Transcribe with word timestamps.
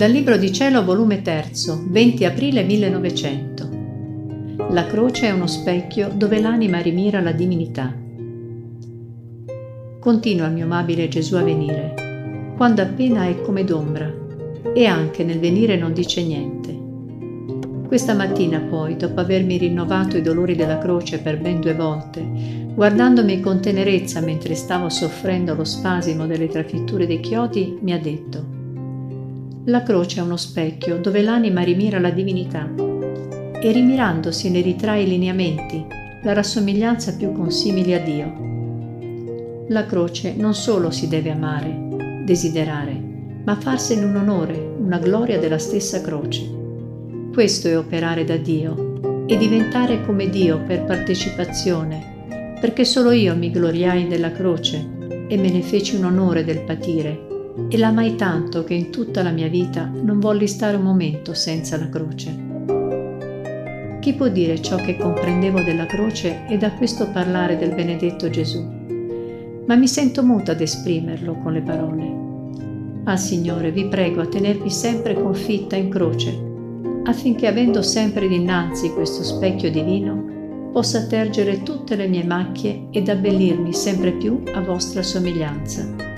Dal 0.00 0.10
Libro 0.10 0.38
di 0.38 0.50
Cielo, 0.50 0.82
volume 0.82 1.20
3, 1.20 1.50
20 1.90 2.24
aprile 2.24 2.62
1900. 2.62 3.68
La 4.70 4.86
croce 4.86 5.26
è 5.26 5.30
uno 5.30 5.46
specchio 5.46 6.10
dove 6.14 6.40
l'anima 6.40 6.78
rimira 6.78 7.20
la 7.20 7.32
divinità. 7.32 7.94
Continua 10.00 10.48
mio 10.48 10.64
amabile 10.64 11.06
Gesù 11.08 11.34
a 11.34 11.42
venire, 11.42 12.54
quando 12.56 12.80
appena 12.80 13.26
è 13.26 13.42
come 13.42 13.62
d'ombra, 13.62 14.10
e 14.74 14.86
anche 14.86 15.22
nel 15.22 15.38
venire 15.38 15.76
non 15.76 15.92
dice 15.92 16.24
niente. 16.24 16.78
Questa 17.86 18.14
mattina 18.14 18.58
poi, 18.58 18.96
dopo 18.96 19.20
avermi 19.20 19.58
rinnovato 19.58 20.16
i 20.16 20.22
dolori 20.22 20.56
della 20.56 20.78
croce 20.78 21.18
per 21.18 21.38
ben 21.38 21.60
due 21.60 21.74
volte, 21.74 22.26
guardandomi 22.74 23.38
con 23.40 23.60
tenerezza 23.60 24.20
mentre 24.20 24.54
stavo 24.54 24.88
soffrendo 24.88 25.54
lo 25.54 25.64
spasimo 25.64 26.26
delle 26.26 26.48
trafitture 26.48 27.06
dei 27.06 27.20
chiodi, 27.20 27.76
mi 27.82 27.92
ha 27.92 27.98
detto 27.98 28.59
La 29.64 29.82
croce 29.82 30.20
è 30.20 30.22
uno 30.22 30.38
specchio 30.38 30.98
dove 30.98 31.20
l'anima 31.20 31.60
rimira 31.60 32.00
la 32.00 32.08
divinità 32.08 32.66
e 32.76 33.72
rimirandosi 33.72 34.48
ne 34.48 34.62
ritrae 34.62 35.02
i 35.02 35.06
lineamenti, 35.06 35.84
la 36.22 36.32
rassomiglianza 36.32 37.14
più 37.14 37.32
consimili 37.32 37.92
a 37.92 38.00
Dio. 38.00 39.66
La 39.68 39.84
croce 39.84 40.32
non 40.34 40.54
solo 40.54 40.90
si 40.90 41.08
deve 41.08 41.30
amare, 41.30 42.22
desiderare, 42.24 42.98
ma 43.44 43.54
farsene 43.54 44.06
un 44.06 44.16
onore, 44.16 44.56
una 44.78 44.98
gloria 44.98 45.38
della 45.38 45.58
stessa 45.58 46.00
croce. 46.00 46.50
Questo 47.30 47.68
è 47.68 47.76
operare 47.76 48.24
da 48.24 48.38
Dio 48.38 49.26
e 49.26 49.36
diventare 49.36 50.06
come 50.06 50.30
Dio 50.30 50.62
per 50.62 50.84
partecipazione, 50.84 52.56
perché 52.58 52.86
solo 52.86 53.10
io 53.10 53.36
mi 53.36 53.50
gloriai 53.50 54.08
della 54.08 54.32
croce 54.32 54.78
e 55.28 55.36
me 55.36 55.50
ne 55.50 55.60
feci 55.60 55.96
un 55.96 56.04
onore 56.04 56.44
del 56.44 56.62
patire 56.62 57.28
e 57.68 57.78
l'amai 57.78 58.16
tanto 58.16 58.64
che 58.64 58.74
in 58.74 58.90
tutta 58.90 59.22
la 59.22 59.30
mia 59.30 59.48
vita 59.48 59.90
non 59.92 60.18
volli 60.20 60.46
stare 60.46 60.76
un 60.76 60.82
momento 60.82 61.34
senza 61.34 61.76
la 61.76 61.88
croce. 61.88 62.48
Chi 64.00 64.14
può 64.14 64.28
dire 64.28 64.60
ciò 64.62 64.76
che 64.76 64.96
comprendevo 64.96 65.60
della 65.62 65.86
croce 65.86 66.46
e 66.48 66.56
da 66.56 66.72
questo 66.72 67.08
parlare 67.10 67.56
del 67.56 67.74
benedetto 67.74 68.30
Gesù? 68.30 68.62
Ma 69.66 69.74
mi 69.74 69.88
sento 69.88 70.24
muta 70.24 70.52
ad 70.52 70.60
esprimerlo 70.60 71.34
con 71.42 71.52
le 71.52 71.62
parole. 71.62 72.18
Ah 73.04 73.16
Signore, 73.16 73.70
vi 73.70 73.86
prego 73.86 74.20
a 74.22 74.26
tenervi 74.26 74.70
sempre 74.70 75.14
confitta 75.14 75.76
in 75.76 75.88
croce 75.88 76.48
affinché 77.04 77.46
avendo 77.46 77.82
sempre 77.82 78.28
dinanzi 78.28 78.92
questo 78.92 79.22
specchio 79.22 79.70
divino, 79.70 80.68
possa 80.72 81.06
tergere 81.06 81.62
tutte 81.62 81.96
le 81.96 82.06
mie 82.06 82.24
macchie 82.24 82.88
ed 82.90 83.08
abbellirmi 83.08 83.72
sempre 83.72 84.12
più 84.12 84.42
a 84.54 84.60
vostra 84.60 85.02
somiglianza. 85.02 86.09